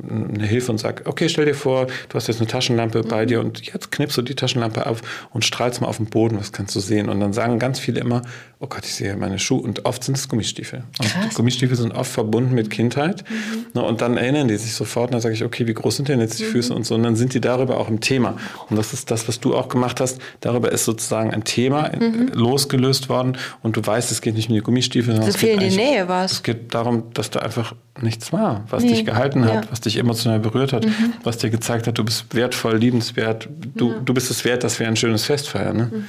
eine 0.10 0.46
Hilfe 0.46 0.72
und 0.72 0.78
sage, 0.78 1.06
okay, 1.06 1.28
stell 1.28 1.46
dir 1.46 1.54
vor, 1.54 1.88
du 1.88 2.16
hast 2.16 2.28
jetzt 2.28 2.40
eine 2.40 2.48
Taschenlampe 2.48 3.04
mhm. 3.04 3.08
bei 3.10 3.26
dir 3.26 3.42
und 3.42 3.62
jetzt 3.66 3.92
knippst 3.92 4.16
du 4.16 4.22
die 4.22 4.36
Taschenlampe 4.36 4.86
auf 4.86 5.02
und 5.34 5.44
strahlst 5.44 5.82
mal 5.82 5.88
auf 5.88 5.98
den 5.98 6.06
Boden, 6.06 6.40
was 6.40 6.54
kannst 6.54 6.74
du 6.78 6.80
sehen? 6.80 7.10
Und 7.10 7.20
dann 7.20 7.34
sagen 7.34 7.60
ganz 7.60 7.78
viele 7.78 8.00
immer, 8.00 8.22
oh 8.60 8.68
Gott, 8.68 8.86
ich 8.86 8.96
sehe 8.96 9.18
meine 9.18 9.38
Schuhe. 9.38 9.62
Und 9.62 9.86
oft 9.86 10.02
sind 10.02 10.18
es 10.18 10.30
Gummistiefel. 10.30 10.84
Und 10.98 11.34
Gummistiefel 11.36 11.76
sind 11.76 11.92
oft 11.92 12.10
verbunden 12.10 12.56
mit 12.56 12.70
Kindheit. 12.70 13.26
Mhm. 13.74 13.82
Und 13.82 14.00
dann 14.00 14.16
erinnern 14.16 14.48
die 14.48 14.56
sich 14.56 14.74
sofort 14.74 15.10
und 15.10 15.16
dann 15.16 15.22
sage 15.22 15.36
ich, 15.36 15.44
okay, 15.44 15.68
wie 15.68 15.74
groß 15.74 15.98
sind 15.98 16.08
denn 16.08 16.22
jetzt 16.22 16.40
die 16.40 16.46
mhm. 16.46 16.52
Füße 16.52 16.74
und 16.74 16.86
so. 16.86 16.96
Und 16.96 17.04
dann 17.04 17.18
sind 17.18 17.34
die 17.34 17.42
darüber 17.42 17.78
auch 17.82 17.90
im 17.90 18.00
Thema. 18.00 18.38
Und 18.70 18.78
das 18.78 18.94
ist 18.94 19.12
das, 19.12 19.28
was 19.28 19.42
du 19.42 19.56
auch 19.56 19.68
gemacht 19.68 20.00
hast. 20.00 20.22
Darüber 20.40 20.72
ist 20.72 20.86
sozusagen 20.86 21.32
ein 21.32 21.44
Thema 21.44 21.92
mhm. 21.94 22.30
losgelöst 22.34 23.10
worden 23.10 23.38
und 23.62 23.76
du 23.76 23.86
weißt, 23.86 24.10
es 24.10 24.22
geht 24.22 24.37
nicht 24.38 24.50
um 24.50 24.56
die 24.56 24.62
Gummistiefel, 24.62 25.14
sondern 25.14 25.30
es 25.30 25.38
geht, 25.38 25.62
in 25.62 25.70
die 25.70 25.76
Nähe 25.76 26.08
was. 26.08 26.34
es 26.34 26.44
geht 26.44 26.74
darum, 26.74 27.12
dass 27.14 27.30
da 27.30 27.40
einfach 27.40 27.74
nichts 28.02 28.32
war, 28.32 28.64
was 28.70 28.84
nee. 28.84 28.90
dich 28.90 29.06
gehalten 29.06 29.46
hat, 29.46 29.66
ja. 29.66 29.72
was 29.72 29.82
dich 29.82 29.98
emotional 29.98 30.40
berührt 30.40 30.74
hat, 30.74 30.86
mhm. 30.86 31.14
was 31.24 31.38
dir 31.38 31.50
gezeigt 31.50 31.88
hat, 31.88 31.98
du 31.98 32.04
bist 32.04 32.34
wertvoll, 32.34 32.78
liebenswert, 32.78 33.50
du, 33.76 33.92
ja. 33.92 34.00
du 34.00 34.14
bist 34.14 34.32
es 34.32 34.46
wert, 34.46 34.64
dass 34.64 34.80
wir 34.80 34.88
ein 34.88 34.96
schönes 34.96 35.26
Fest 35.26 35.50
feiern. 35.50 35.78
Ne? 35.78 35.84
Mhm. 35.92 36.06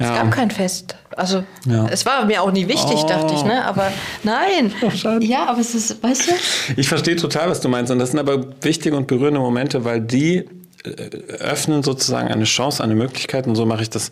Ja. 0.00 0.14
Es 0.14 0.22
gab 0.22 0.30
kein 0.30 0.50
Fest. 0.50 0.96
Also 1.14 1.44
es 1.90 2.06
war 2.06 2.24
mir 2.24 2.42
auch 2.42 2.52
nie 2.52 2.66
wichtig, 2.68 2.96
oh. 3.04 3.06
dachte 3.06 3.34
ich, 3.34 3.44
ne? 3.44 3.64
Aber 3.64 3.92
nein. 4.22 4.72
Oh, 4.82 5.18
ja, 5.20 5.46
aber 5.46 5.60
es 5.60 5.74
ist, 5.74 6.02
weißt 6.02 6.30
du? 6.30 6.32
Ich 6.76 6.88
verstehe 6.88 7.16
total, 7.16 7.50
was 7.50 7.60
du 7.60 7.68
meinst. 7.68 7.92
Und 7.92 7.98
das 7.98 8.10
sind 8.10 8.18
aber 8.18 8.46
wichtige 8.62 8.96
und 8.96 9.06
berührende 9.06 9.40
Momente, 9.40 9.84
weil 9.84 10.00
die 10.00 10.48
äh, 10.84 10.90
öffnen 11.38 11.82
sozusagen 11.82 12.28
eine 12.28 12.44
Chance, 12.44 12.82
eine 12.82 12.94
Möglichkeit. 12.94 13.46
Und 13.46 13.56
so 13.56 13.66
mache 13.66 13.82
ich 13.82 13.90
das 13.90 14.10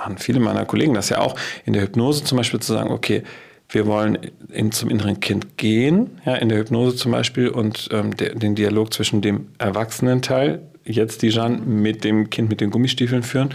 machen 0.00 0.18
viele 0.18 0.40
meiner 0.40 0.64
Kollegen 0.64 0.94
das 0.94 1.10
ja 1.10 1.18
auch, 1.18 1.36
in 1.64 1.74
der 1.74 1.82
Hypnose 1.82 2.24
zum 2.24 2.38
Beispiel 2.38 2.60
zu 2.60 2.72
sagen, 2.72 2.90
okay, 2.90 3.22
wir 3.68 3.86
wollen 3.86 4.18
in, 4.48 4.72
zum 4.72 4.90
inneren 4.90 5.20
Kind 5.20 5.56
gehen, 5.56 6.20
ja, 6.24 6.34
in 6.34 6.48
der 6.48 6.58
Hypnose 6.58 6.96
zum 6.96 7.12
Beispiel, 7.12 7.48
und 7.48 7.88
ähm, 7.92 8.16
der, 8.16 8.34
den 8.34 8.54
Dialog 8.54 8.92
zwischen 8.92 9.20
dem 9.20 9.48
Erwachsenenteil, 9.58 10.62
jetzt 10.84 11.22
die 11.22 11.28
Jeanne, 11.28 11.58
mit 11.58 12.02
dem 12.02 12.30
Kind 12.30 12.48
mit 12.48 12.60
den 12.60 12.70
Gummistiefeln 12.70 13.22
führen 13.22 13.50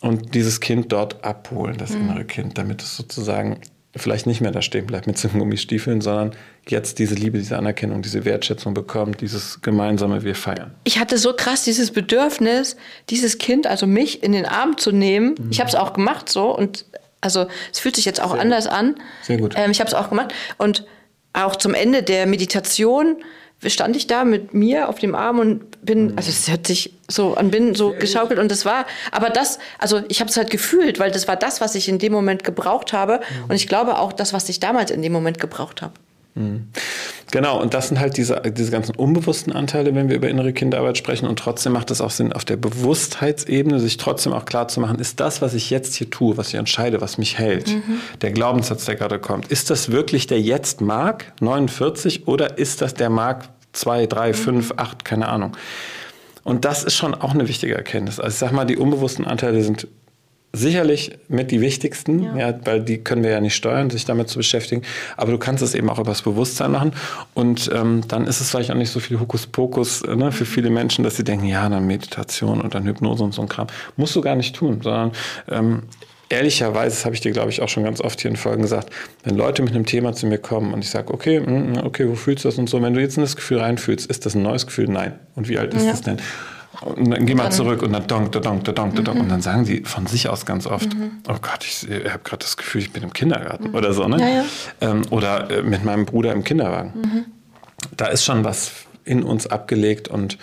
und 0.00 0.34
dieses 0.34 0.60
Kind 0.60 0.92
dort 0.92 1.24
abholen, 1.24 1.76
das 1.76 1.90
mhm. 1.90 2.02
innere 2.02 2.24
Kind, 2.24 2.56
damit 2.56 2.80
es 2.82 2.96
sozusagen 2.96 3.58
vielleicht 3.94 4.26
nicht 4.26 4.40
mehr 4.40 4.52
da 4.52 4.62
stehen 4.62 4.86
bleibt 4.86 5.06
mit 5.06 5.22
den 5.22 5.38
Gummistiefeln, 5.38 6.00
sondern 6.00 6.32
jetzt 6.68 6.98
diese 6.98 7.14
Liebe, 7.14 7.38
diese 7.38 7.58
Anerkennung, 7.58 8.02
diese 8.02 8.24
Wertschätzung 8.24 8.72
bekommt, 8.72 9.20
dieses 9.20 9.60
gemeinsame 9.60 10.22
Wir 10.22 10.34
feiern. 10.34 10.74
Ich 10.84 10.98
hatte 10.98 11.18
so 11.18 11.34
krass 11.34 11.64
dieses 11.64 11.90
Bedürfnis, 11.90 12.76
dieses 13.10 13.38
Kind, 13.38 13.66
also 13.66 13.86
mich, 13.86 14.22
in 14.22 14.32
den 14.32 14.46
Arm 14.46 14.78
zu 14.78 14.92
nehmen. 14.92 15.34
Mhm. 15.38 15.50
Ich 15.50 15.60
habe 15.60 15.68
es 15.68 15.74
auch 15.74 15.92
gemacht 15.92 16.28
so 16.28 16.56
und 16.56 16.86
also 17.20 17.46
es 17.72 17.78
fühlt 17.78 17.96
sich 17.96 18.04
jetzt 18.04 18.20
auch 18.20 18.32
Sehr 18.32 18.40
anders 18.40 18.64
gut. 18.64 18.74
an. 18.74 18.94
Sehr 19.22 19.38
gut. 19.38 19.54
Ähm, 19.56 19.70
ich 19.70 19.80
habe 19.80 19.88
es 19.88 19.94
auch 19.94 20.08
gemacht 20.08 20.34
und 20.58 20.86
auch 21.34 21.56
zum 21.56 21.74
Ende 21.74 22.02
der 22.02 22.26
Meditation 22.26 23.16
stand 23.66 23.96
ich 23.96 24.06
da 24.06 24.24
mit 24.24 24.54
mir 24.54 24.88
auf 24.88 24.98
dem 24.98 25.14
Arm 25.14 25.38
und 25.38 25.84
bin, 25.84 26.08
mhm. 26.08 26.16
also 26.16 26.30
es 26.30 26.48
hört 26.48 26.66
sich 26.66 26.94
so 27.08 27.34
an, 27.34 27.50
bin 27.50 27.74
so 27.74 27.92
geschaukelt 27.92 28.38
und 28.38 28.50
das 28.50 28.64
war, 28.64 28.86
aber 29.10 29.30
das, 29.30 29.58
also 29.78 30.02
ich 30.08 30.20
habe 30.20 30.30
es 30.30 30.36
halt 30.36 30.50
gefühlt, 30.50 30.98
weil 30.98 31.10
das 31.10 31.28
war 31.28 31.36
das, 31.36 31.60
was 31.60 31.74
ich 31.74 31.88
in 31.88 31.98
dem 31.98 32.12
Moment 32.12 32.44
gebraucht 32.44 32.92
habe 32.92 33.18
mhm. 33.18 33.50
und 33.50 33.54
ich 33.54 33.68
glaube 33.68 33.98
auch 33.98 34.12
das, 34.12 34.32
was 34.32 34.48
ich 34.48 34.60
damals 34.60 34.90
in 34.90 35.02
dem 35.02 35.12
Moment 35.12 35.38
gebraucht 35.38 35.82
habe. 35.82 35.94
Mhm. 36.34 36.68
Genau, 37.30 37.60
und 37.60 37.72
das 37.72 37.88
sind 37.88 37.98
halt 37.98 38.18
diese, 38.18 38.42
diese 38.42 38.70
ganzen 38.70 38.94
unbewussten 38.94 39.54
Anteile, 39.54 39.94
wenn 39.94 40.10
wir 40.10 40.16
über 40.16 40.28
innere 40.28 40.52
Kinderarbeit 40.52 40.98
sprechen. 40.98 41.26
Und 41.26 41.38
trotzdem 41.38 41.72
macht 41.72 41.90
es 41.90 42.02
auch 42.02 42.10
Sinn, 42.10 42.32
auf 42.34 42.44
der 42.44 42.56
Bewusstheitsebene 42.56 43.80
sich 43.80 43.96
trotzdem 43.96 44.34
auch 44.34 44.44
klar 44.44 44.68
zu 44.68 44.80
machen, 44.80 44.98
ist 44.98 45.18
das, 45.18 45.40
was 45.40 45.54
ich 45.54 45.70
jetzt 45.70 45.94
hier 45.94 46.10
tue, 46.10 46.36
was 46.36 46.48
ich 46.48 46.56
entscheide, 46.56 47.00
was 47.00 47.16
mich 47.16 47.38
hält, 47.38 47.68
mhm. 47.68 48.00
der 48.20 48.32
Glaubenssatz, 48.32 48.84
der 48.84 48.96
gerade 48.96 49.18
kommt, 49.18 49.48
ist 49.48 49.70
das 49.70 49.90
wirklich 49.90 50.26
der 50.26 50.42
jetzt 50.42 50.82
Mark 50.82 51.32
49 51.40 52.28
oder 52.28 52.58
ist 52.58 52.82
das 52.82 52.92
der 52.92 53.08
Mark 53.08 53.48
2, 53.72 54.06
3, 54.06 54.34
5, 54.34 54.74
8, 54.76 55.04
keine 55.04 55.28
Ahnung. 55.28 55.56
Und 56.44 56.66
das 56.66 56.84
ist 56.84 56.96
schon 56.96 57.14
auch 57.14 57.32
eine 57.32 57.48
wichtige 57.48 57.74
Erkenntnis. 57.74 58.20
Also 58.20 58.34
ich 58.34 58.38
sag 58.38 58.52
mal, 58.52 58.66
die 58.66 58.76
unbewussten 58.76 59.24
Anteile 59.24 59.62
sind 59.62 59.86
sicherlich 60.52 61.18
mit 61.28 61.50
die 61.50 61.60
wichtigsten, 61.60 62.22
ja. 62.22 62.36
ja. 62.36 62.54
weil 62.64 62.82
die 62.82 62.98
können 62.98 63.22
wir 63.22 63.30
ja 63.30 63.40
nicht 63.40 63.54
steuern, 63.54 63.90
sich 63.90 64.04
damit 64.04 64.28
zu 64.28 64.38
beschäftigen. 64.38 64.82
Aber 65.16 65.32
du 65.32 65.38
kannst 65.38 65.62
es 65.62 65.74
eben 65.74 65.88
auch 65.88 65.98
übers 65.98 66.22
Bewusstsein 66.22 66.70
machen. 66.72 66.92
Und 67.34 67.70
ähm, 67.74 68.02
dann 68.08 68.26
ist 68.26 68.40
es 68.40 68.50
vielleicht 68.50 68.70
auch 68.70 68.76
nicht 68.76 68.90
so 68.90 69.00
viel 69.00 69.18
Hokuspokus 69.18 70.02
ne, 70.02 70.30
für 70.32 70.44
viele 70.44 70.70
Menschen, 70.70 71.04
dass 71.04 71.16
sie 71.16 71.24
denken, 71.24 71.46
ja, 71.46 71.68
dann 71.68 71.86
Meditation 71.86 72.60
und 72.60 72.74
dann 72.74 72.84
Hypnose 72.84 73.24
und 73.24 73.32
so 73.32 73.42
ein 73.42 73.48
Kram. 73.48 73.66
Musst 73.96 74.14
du 74.14 74.20
gar 74.20 74.34
nicht 74.34 74.54
tun, 74.54 74.80
sondern 74.82 75.12
ähm, 75.50 75.82
ehrlicherweise, 76.32 76.96
das 76.96 77.04
habe 77.04 77.14
ich 77.14 77.20
dir, 77.20 77.32
glaube 77.32 77.50
ich, 77.50 77.62
auch 77.62 77.68
schon 77.68 77.84
ganz 77.84 78.00
oft 78.00 78.20
hier 78.20 78.30
in 78.30 78.36
Folgen 78.36 78.62
gesagt, 78.62 78.90
wenn 79.24 79.36
Leute 79.36 79.62
mit 79.62 79.74
einem 79.74 79.86
Thema 79.86 80.12
zu 80.14 80.26
mir 80.26 80.38
kommen 80.38 80.72
und 80.72 80.80
ich 80.84 80.90
sage, 80.90 81.12
okay, 81.12 81.40
mm, 81.40 81.78
okay, 81.84 82.08
wo 82.08 82.14
fühlst 82.14 82.44
du 82.44 82.48
das 82.48 82.58
und 82.58 82.68
so, 82.68 82.80
wenn 82.82 82.94
du 82.94 83.00
jetzt 83.00 83.16
in 83.16 83.22
das 83.22 83.36
Gefühl 83.36 83.60
reinfühlst, 83.60 84.10
ist 84.10 84.26
das 84.26 84.34
ein 84.34 84.42
neues 84.42 84.66
Gefühl? 84.66 84.88
Nein. 84.88 85.18
Und 85.34 85.48
wie 85.48 85.58
alt 85.58 85.74
ist 85.74 85.84
ja. 85.84 85.92
das 85.92 86.00
denn? 86.00 86.18
Und 86.80 87.10
dann 87.10 87.26
geh 87.26 87.34
mal 87.34 87.44
dann, 87.44 87.52
zurück 87.52 87.82
und 87.82 87.92
dann 87.92 88.06
donk, 88.06 88.32
donk, 88.32 88.42
donk, 88.42 88.64
donk, 88.64 89.04
donk. 89.04 89.20
Und 89.20 89.28
dann 89.28 89.42
sagen 89.42 89.64
sie 89.64 89.82
von 89.84 90.06
sich 90.06 90.28
aus 90.28 90.46
ganz 90.46 90.66
oft, 90.66 90.94
mhm. 90.94 91.18
oh 91.28 91.36
Gott, 91.40 91.64
ich, 91.64 91.88
ich 91.88 92.10
habe 92.10 92.22
gerade 92.24 92.42
das 92.42 92.56
Gefühl, 92.56 92.80
ich 92.80 92.92
bin 92.92 93.02
im 93.02 93.12
Kindergarten 93.12 93.68
mhm. 93.68 93.74
oder 93.74 93.92
so. 93.92 94.08
Ne? 94.08 94.18
Ja, 94.18 94.28
ja. 94.28 94.44
Ähm, 94.80 95.02
oder 95.10 95.50
äh, 95.50 95.62
mit 95.62 95.84
meinem 95.84 96.06
Bruder 96.06 96.32
im 96.32 96.44
Kinderwagen. 96.44 96.92
Mhm. 96.94 97.24
Da 97.96 98.06
ist 98.06 98.24
schon 98.24 98.44
was 98.44 98.72
in 99.04 99.22
uns 99.22 99.46
abgelegt 99.46 100.08
und 100.08 100.38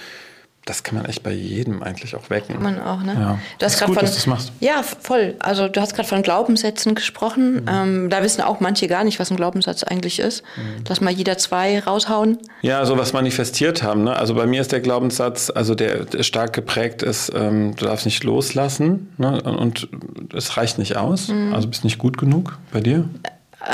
das 0.69 0.83
kann 0.83 0.95
man 0.95 1.05
echt 1.05 1.23
bei 1.23 1.31
jedem 1.31 1.81
eigentlich 1.81 2.15
auch 2.15 2.29
wecken. 2.29 2.53
Kann 2.53 2.61
man 2.61 2.79
auch, 2.79 3.01
ne? 3.01 3.13
Ja. 3.13 3.39
Du 3.57 3.65
hast 3.65 3.79
gerade 3.79 3.91
von, 3.91 4.05
dass 4.05 4.27
machst. 4.27 4.51
Ja, 4.59 4.83
voll. 4.83 5.35
Also 5.39 5.67
du 5.67 5.81
hast 5.81 5.95
gerade 5.95 6.07
von 6.07 6.21
Glaubenssätzen 6.21 6.93
gesprochen. 6.93 7.61
Mhm. 7.61 7.65
Ähm, 7.67 8.09
da 8.11 8.21
wissen 8.21 8.41
auch 8.41 8.59
manche 8.59 8.87
gar 8.87 9.03
nicht, 9.03 9.19
was 9.19 9.31
ein 9.31 9.35
Glaubenssatz 9.37 9.83
eigentlich 9.83 10.19
ist. 10.19 10.43
Mhm. 10.55 10.83
Lass 10.87 11.01
mal 11.01 11.09
jeder 11.09 11.39
zwei 11.39 11.79
raushauen. 11.79 12.37
Ja, 12.61 12.85
so 12.85 12.99
was 12.99 13.13
manifestiert 13.13 13.81
haben. 13.81 14.03
Ne? 14.03 14.15
Also 14.15 14.35
bei 14.35 14.45
mir 14.45 14.61
ist 14.61 14.71
der 14.71 14.79
Glaubenssatz, 14.79 15.51
also 15.53 15.73
der, 15.73 16.05
der 16.05 16.21
stark 16.21 16.53
geprägt 16.53 17.01
ist, 17.01 17.31
ähm, 17.33 17.75
du 17.75 17.85
darfst 17.85 18.05
nicht 18.05 18.23
loslassen 18.23 19.11
ne? 19.17 19.41
und 19.41 19.89
es 20.35 20.55
reicht 20.55 20.77
nicht 20.77 20.97
aus. 20.97 21.29
Mhm. 21.29 21.51
Also 21.55 21.67
bist 21.67 21.83
nicht 21.83 21.97
gut 21.97 22.19
genug 22.19 22.59
bei 22.71 22.79
dir? 22.79 23.09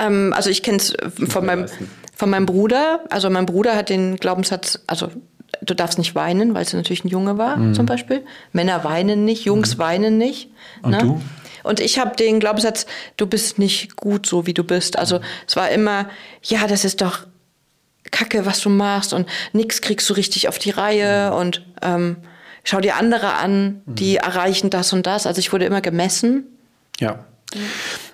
Ähm, 0.01 0.31
also 0.33 0.49
ich 0.49 0.63
kenne 0.63 0.77
es 0.77 0.95
von 1.27 1.45
meinem, 1.45 1.65
von 2.15 2.29
meinem 2.29 2.45
Bruder. 2.45 3.01
Also 3.09 3.29
mein 3.29 3.45
Bruder 3.45 3.75
hat 3.75 3.89
den 3.89 4.15
Glaubenssatz, 4.15 4.79
also 4.87 5.09
du 5.61 5.73
darfst 5.73 5.97
nicht 5.97 6.15
weinen, 6.15 6.53
weil 6.53 6.63
es 6.63 6.73
natürlich 6.73 7.03
ein 7.03 7.09
Junge 7.09 7.37
war, 7.37 7.57
mhm. 7.57 7.73
zum 7.73 7.85
Beispiel. 7.85 8.25
Männer 8.51 8.83
weinen 8.83 9.25
nicht, 9.25 9.45
Jungs 9.45 9.75
mhm. 9.75 9.79
weinen 9.79 10.17
nicht. 10.17 10.49
Und 10.81 10.91
ne? 10.91 10.97
du? 10.99 11.21
Und 11.63 11.79
ich 11.79 11.97
habe 11.97 12.15
den 12.15 12.39
Glaubenssatz, 12.39 12.85
du 13.17 13.25
bist 13.25 13.57
nicht 13.57 13.95
gut 13.95 14.27
so, 14.27 14.45
wie 14.45 14.53
du 14.53 14.63
bist. 14.63 14.99
Also 14.99 15.19
es 15.47 15.55
war 15.55 15.69
immer, 15.69 16.07
ja, 16.43 16.67
das 16.67 16.85
ist 16.85 17.01
doch 17.01 17.25
Kacke, 18.11 18.45
was 18.45 18.61
du 18.61 18.69
machst 18.69 19.13
und 19.13 19.27
nix 19.51 19.81
kriegst 19.81 20.09
du 20.09 20.13
richtig 20.13 20.47
auf 20.47 20.59
die 20.59 20.69
Reihe 20.69 21.31
mhm. 21.31 21.37
und 21.37 21.65
ähm, 21.81 22.17
schau 22.63 22.79
dir 22.79 22.95
andere 22.95 23.33
an, 23.33 23.81
die 23.85 24.13
mhm. 24.13 24.17
erreichen 24.17 24.69
das 24.69 24.93
und 24.93 25.07
das. 25.07 25.25
Also 25.25 25.39
ich 25.39 25.51
wurde 25.51 25.65
immer 25.65 25.81
gemessen. 25.81 26.45
Ja. 26.99 27.25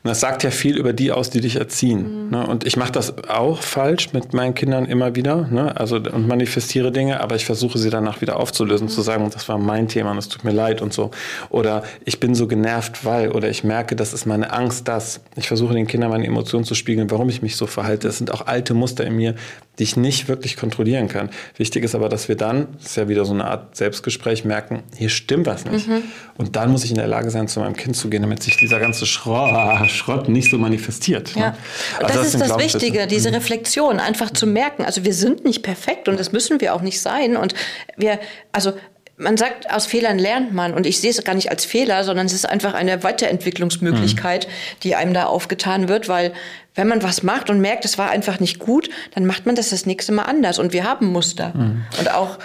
Und 0.03 0.09
das 0.09 0.19
sagt 0.19 0.41
ja 0.43 0.49
viel 0.49 0.77
über 0.77 0.93
die 0.93 1.11
aus, 1.11 1.29
die 1.29 1.41
dich 1.41 1.57
erziehen. 1.57 2.25
Mhm. 2.25 2.29
Ne? 2.31 2.47
Und 2.47 2.65
ich 2.65 2.75
mache 2.75 2.91
das 2.91 3.27
auch 3.27 3.61
falsch 3.61 4.13
mit 4.13 4.33
meinen 4.33 4.55
Kindern 4.55 4.85
immer 4.85 5.15
wieder. 5.15 5.47
Ne? 5.51 5.77
Also 5.79 5.97
und 5.97 6.27
manifestiere 6.27 6.91
Dinge, 6.91 7.21
aber 7.21 7.35
ich 7.35 7.45
versuche 7.45 7.77
sie 7.77 7.91
danach 7.91 8.19
wieder 8.21 8.39
aufzulösen, 8.39 8.87
mhm. 8.87 8.91
zu 8.91 9.01
sagen, 9.03 9.29
das 9.31 9.47
war 9.47 9.59
mein 9.59 9.87
Thema 9.87 10.11
und 10.11 10.17
es 10.17 10.27
tut 10.27 10.43
mir 10.43 10.51
leid 10.51 10.81
und 10.81 10.91
so. 10.91 11.11
Oder 11.49 11.83
ich 12.03 12.19
bin 12.19 12.33
so 12.33 12.47
genervt, 12.47 13.05
weil, 13.05 13.31
oder 13.31 13.49
ich 13.49 13.63
merke, 13.63 13.95
das 13.95 14.13
ist 14.13 14.25
meine 14.25 14.51
Angst, 14.51 14.87
dass. 14.87 15.21
Ich 15.35 15.47
versuche 15.47 15.73
den 15.73 15.85
Kindern 15.85 16.09
meine 16.09 16.25
Emotionen 16.25 16.65
zu 16.65 16.73
spiegeln, 16.73 17.11
warum 17.11 17.29
ich 17.29 17.43
mich 17.43 17.55
so 17.55 17.67
verhalte. 17.67 18.07
Es 18.07 18.17
sind 18.17 18.31
auch 18.31 18.47
alte 18.47 18.73
Muster 18.73 19.05
in 19.05 19.15
mir, 19.15 19.35
die 19.77 19.83
ich 19.83 19.97
nicht 19.97 20.27
wirklich 20.27 20.57
kontrollieren 20.57 21.07
kann. 21.07 21.29
Wichtig 21.57 21.83
ist 21.83 21.95
aber, 21.95 22.09
dass 22.09 22.27
wir 22.27 22.35
dann, 22.35 22.67
das 22.77 22.87
ist 22.91 22.95
ja 22.97 23.07
wieder 23.07 23.25
so 23.25 23.33
eine 23.33 23.45
Art 23.45 23.75
Selbstgespräch, 23.75 24.45
merken, 24.45 24.83
hier 24.97 25.09
stimmt 25.09 25.45
was 25.45 25.65
nicht. 25.65 25.87
Mhm. 25.87 26.03
Und 26.37 26.55
dann 26.55 26.71
muss 26.71 26.83
ich 26.83 26.91
in 26.91 26.97
der 26.97 27.07
Lage 27.07 27.29
sein, 27.29 27.47
zu 27.47 27.59
meinem 27.59 27.75
Kind 27.75 27.95
zu 27.95 28.09
gehen, 28.09 28.21
damit 28.21 28.43
sich 28.43 28.57
dieser 28.57 28.79
ganze 28.79 29.05
Schrott, 29.05 29.90
Schrott 29.91 30.29
nicht 30.29 30.49
so 30.49 30.57
manifestiert. 30.57 31.35
Ja. 31.35 31.51
Ne? 31.51 31.57
Also 31.99 32.07
das, 32.07 32.15
das 32.15 32.33
ist 32.33 32.41
das 32.41 32.57
Wichtige, 32.57 33.07
diese 33.07 33.29
mhm. 33.29 33.35
Reflexion, 33.35 33.99
einfach 33.99 34.31
zu 34.31 34.47
merken, 34.47 34.85
also 34.85 35.03
wir 35.03 35.13
sind 35.13 35.45
nicht 35.45 35.63
perfekt 35.63 36.07
und 36.07 36.19
das 36.19 36.31
müssen 36.31 36.61
wir 36.61 36.73
auch 36.73 36.81
nicht 36.81 37.01
sein. 37.01 37.37
Und 37.37 37.53
wir, 37.97 38.19
also 38.51 38.73
man 39.21 39.37
sagt, 39.37 39.71
aus 39.71 39.85
Fehlern 39.85 40.17
lernt 40.17 40.53
man. 40.53 40.73
Und 40.73 40.85
ich 40.85 40.99
sehe 40.99 41.11
es 41.11 41.23
gar 41.23 41.35
nicht 41.35 41.51
als 41.51 41.63
Fehler, 41.63 42.03
sondern 42.03 42.25
es 42.25 42.33
ist 42.33 42.49
einfach 42.49 42.73
eine 42.73 43.03
Weiterentwicklungsmöglichkeit, 43.03 44.47
mhm. 44.47 44.79
die 44.83 44.95
einem 44.95 45.13
da 45.13 45.25
aufgetan 45.25 45.87
wird, 45.87 46.09
weil 46.09 46.33
wenn 46.75 46.87
man 46.87 47.03
was 47.03 47.21
macht 47.21 47.49
und 47.49 47.59
merkt, 47.59 47.85
es 47.85 47.97
war 47.97 48.09
einfach 48.09 48.39
nicht 48.39 48.59
gut, 48.59 48.89
dann 49.13 49.25
macht 49.25 49.45
man 49.45 49.55
das 49.55 49.69
das 49.69 49.85
nächste 49.85 50.11
Mal 50.11 50.23
anders. 50.23 50.57
Und 50.57 50.73
wir 50.73 50.83
haben 50.83 51.07
Muster. 51.07 51.53
Mhm. 51.55 51.83
Und 51.99 52.11
auch 52.11 52.39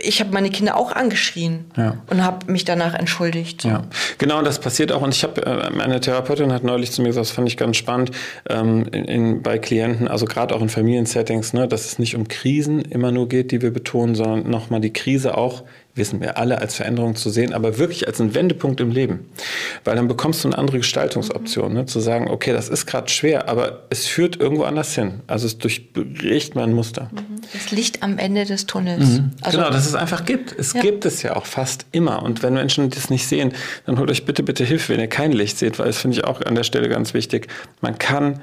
ich 0.00 0.20
habe 0.20 0.32
meine 0.32 0.50
Kinder 0.50 0.76
auch 0.76 0.92
angeschrien 0.92 1.66
ja. 1.76 1.96
und 2.08 2.24
habe 2.24 2.50
mich 2.50 2.64
danach 2.64 2.94
entschuldigt. 2.94 3.64
Ja, 3.64 3.84
genau, 4.18 4.42
das 4.42 4.60
passiert 4.60 4.92
auch. 4.92 5.02
Und 5.02 5.14
ich 5.14 5.22
habe, 5.22 5.44
äh, 5.44 5.70
meine 5.70 6.00
Therapeutin 6.00 6.52
hat 6.52 6.64
neulich 6.64 6.92
zu 6.92 7.02
mir 7.02 7.08
gesagt, 7.08 7.26
das 7.26 7.30
fand 7.32 7.48
ich 7.48 7.56
ganz 7.56 7.76
spannend, 7.76 8.10
ähm, 8.48 8.86
in, 8.92 9.04
in, 9.04 9.42
bei 9.42 9.58
Klienten, 9.58 10.08
also 10.08 10.26
gerade 10.26 10.54
auch 10.54 10.62
in 10.62 10.68
Familiensettings, 10.68 11.52
ne, 11.52 11.68
dass 11.68 11.86
es 11.86 11.98
nicht 11.98 12.16
um 12.16 12.28
Krisen 12.28 12.82
immer 12.82 13.12
nur 13.12 13.28
geht, 13.28 13.52
die 13.52 13.62
wir 13.62 13.72
betonen, 13.72 14.14
sondern 14.14 14.50
nochmal 14.50 14.80
die 14.80 14.92
Krise 14.92 15.36
auch 15.36 15.64
wissen 15.98 16.20
wir 16.20 16.38
alle, 16.38 16.60
als 16.60 16.76
Veränderung 16.76 17.16
zu 17.16 17.30
sehen, 17.30 17.52
aber 17.52 17.78
wirklich 17.78 18.06
als 18.06 18.20
einen 18.20 18.34
Wendepunkt 18.34 18.80
im 18.80 18.90
Leben. 18.90 19.28
Weil 19.84 19.96
dann 19.96 20.08
bekommst 20.08 20.44
du 20.44 20.48
eine 20.48 20.58
andere 20.58 20.78
Gestaltungsoption, 20.78 21.74
ne? 21.74 21.86
zu 21.86 22.00
sagen, 22.00 22.28
okay, 22.30 22.52
das 22.52 22.68
ist 22.68 22.86
gerade 22.86 23.08
schwer, 23.08 23.48
aber 23.48 23.84
es 23.90 24.06
führt 24.06 24.40
irgendwo 24.40 24.64
anders 24.64 24.94
hin. 24.94 25.20
Also 25.26 25.46
es 25.46 25.58
durchbricht 25.58 26.54
mein 26.54 26.72
Muster. 26.72 27.10
Mhm. 27.12 27.40
Das 27.52 27.70
Licht 27.70 28.02
am 28.02 28.18
Ende 28.18 28.44
des 28.44 28.66
Tunnels. 28.66 29.18
Mhm. 29.18 29.30
Also 29.42 29.58
genau, 29.58 29.70
dass 29.70 29.86
es 29.86 29.94
einfach 29.94 30.24
gibt. 30.24 30.58
Es 30.58 30.72
ja. 30.72 30.80
gibt 30.80 31.04
es 31.04 31.22
ja 31.22 31.36
auch 31.36 31.46
fast 31.46 31.86
immer. 31.92 32.22
Und 32.22 32.42
wenn 32.42 32.54
Menschen 32.54 32.88
das 32.90 33.10
nicht 33.10 33.26
sehen, 33.26 33.52
dann 33.86 33.98
holt 33.98 34.10
euch 34.10 34.24
bitte, 34.24 34.42
bitte 34.42 34.64
Hilfe, 34.64 34.92
wenn 34.92 35.00
ihr 35.00 35.08
kein 35.08 35.32
Licht 35.32 35.58
seht, 35.58 35.78
weil 35.78 35.86
das 35.86 35.98
finde 35.98 36.16
ich 36.16 36.24
auch 36.24 36.40
an 36.40 36.54
der 36.54 36.64
Stelle 36.64 36.88
ganz 36.88 37.14
wichtig. 37.14 37.48
Man 37.80 37.98
kann 37.98 38.40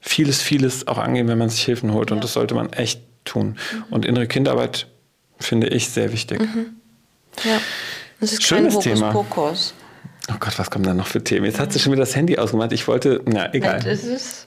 vieles, 0.00 0.42
vieles 0.42 0.86
auch 0.88 0.98
angehen, 0.98 1.28
wenn 1.28 1.38
man 1.38 1.48
sich 1.48 1.62
Hilfen 1.62 1.92
holt. 1.92 2.10
Ja. 2.10 2.16
Und 2.16 2.24
das 2.24 2.34
sollte 2.34 2.54
man 2.54 2.72
echt 2.72 3.00
tun. 3.24 3.48
Mhm. 3.48 3.84
Und 3.90 4.04
innere 4.04 4.26
Kinderarbeit 4.26 4.86
finde 5.38 5.68
ich 5.68 5.88
sehr 5.88 6.12
wichtig. 6.12 6.40
Mhm. 6.40 6.76
Ja, 7.44 7.60
das 8.20 8.32
ist 8.32 8.42
Schönes 8.42 8.74
kein 8.74 8.82
Thema. 8.82 9.10
Pokus. 9.10 9.74
Oh 10.30 10.34
Gott, 10.38 10.58
was 10.58 10.70
kommen 10.70 10.84
da 10.84 10.94
noch 10.94 11.06
für 11.06 11.22
Themen? 11.22 11.46
Jetzt 11.46 11.58
hat 11.58 11.72
sie 11.72 11.80
schon 11.80 11.92
wieder 11.92 12.02
das 12.02 12.14
Handy 12.14 12.38
ausgemacht. 12.38 12.72
Ich 12.72 12.86
wollte, 12.86 13.20
na, 13.26 13.52
egal. 13.52 13.80
Das 13.80 14.04
ist 14.04 14.46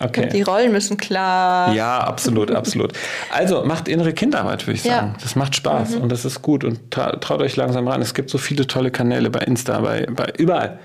Okay. 0.00 0.28
Die 0.28 0.42
Rollen 0.42 0.70
müssen 0.70 0.96
klar. 0.96 1.72
Ja, 1.74 1.98
absolut, 1.98 2.52
absolut. 2.52 2.92
Also 3.32 3.64
macht 3.64 3.88
innere 3.88 4.12
Kinderarbeit, 4.12 4.64
würde 4.66 4.74
ich 4.74 4.82
sagen. 4.82 5.14
Ja. 5.14 5.16
Das 5.20 5.34
macht 5.34 5.56
Spaß 5.56 5.96
mhm. 5.96 6.02
und 6.02 6.12
das 6.12 6.24
ist 6.24 6.40
gut 6.40 6.62
und 6.62 6.92
traut 6.92 7.40
euch 7.42 7.56
langsam 7.56 7.88
ran. 7.88 8.00
Es 8.00 8.14
gibt 8.14 8.30
so 8.30 8.38
viele 8.38 8.66
tolle 8.66 8.92
Kanäle 8.92 9.28
bei 9.30 9.40
Insta, 9.40 9.80
bei, 9.80 10.06
bei 10.08 10.32
überall. 10.36 10.78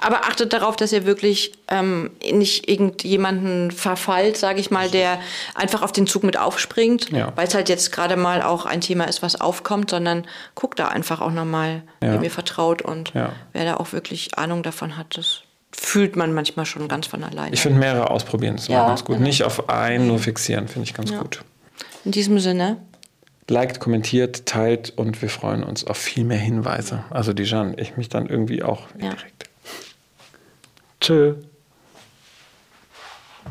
Aber 0.00 0.24
achtet 0.24 0.52
darauf, 0.52 0.76
dass 0.76 0.92
ihr 0.92 1.04
wirklich 1.04 1.52
ähm, 1.68 2.10
nicht 2.32 2.68
irgendjemanden 2.68 3.70
verfallt, 3.70 4.36
sage 4.36 4.60
ich 4.60 4.70
mal, 4.70 4.90
der 4.90 5.18
einfach 5.54 5.82
auf 5.82 5.92
den 5.92 6.06
Zug 6.06 6.24
mit 6.24 6.38
aufspringt, 6.38 7.10
ja. 7.10 7.32
weil 7.36 7.46
es 7.46 7.54
halt 7.54 7.68
jetzt 7.68 7.92
gerade 7.92 8.16
mal 8.16 8.42
auch 8.42 8.66
ein 8.66 8.80
Thema 8.80 9.04
ist, 9.04 9.22
was 9.22 9.40
aufkommt, 9.40 9.90
sondern 9.90 10.26
guckt 10.54 10.78
da 10.78 10.88
einfach 10.88 11.20
auch 11.20 11.32
nochmal, 11.32 11.82
ja. 12.02 12.12
wer 12.12 12.20
mir 12.20 12.30
vertraut 12.30 12.82
und 12.82 13.12
ja. 13.14 13.32
wer 13.52 13.64
da 13.64 13.76
auch 13.76 13.92
wirklich 13.92 14.38
Ahnung 14.38 14.62
davon 14.62 14.96
hat. 14.96 15.16
Das 15.16 15.42
fühlt 15.72 16.16
man 16.16 16.32
manchmal 16.32 16.66
schon 16.66 16.88
ganz 16.88 17.06
von 17.06 17.22
alleine. 17.22 17.54
Ich 17.54 17.60
finde 17.60 17.78
mehrere 17.78 18.10
ausprobieren, 18.10 18.56
das 18.56 18.68
ja, 18.68 18.86
ganz 18.86 19.04
gut. 19.04 19.16
Genau. 19.16 19.26
Nicht 19.26 19.44
auf 19.44 19.68
einen 19.68 20.06
nur 20.06 20.18
fixieren, 20.18 20.68
finde 20.68 20.84
ich 20.88 20.94
ganz 20.94 21.12
gut. 21.12 21.42
In 22.04 22.12
diesem 22.12 22.38
Sinne. 22.38 22.78
Liked, 23.48 23.80
kommentiert, 23.80 24.46
teilt 24.46 24.92
und 24.96 25.20
wir 25.22 25.28
freuen 25.28 25.64
uns 25.64 25.84
auf 25.84 25.96
viel 25.96 26.24
mehr 26.24 26.38
Hinweise. 26.38 27.04
Also 27.10 27.32
die 27.32 27.42
Jeanne, 27.42 27.74
ich 27.78 27.96
mich 27.96 28.08
dann 28.08 28.26
irgendwie 28.26 28.62
auch 28.62 28.86
indirekt. 28.94 29.49
Tschö. 31.00 31.49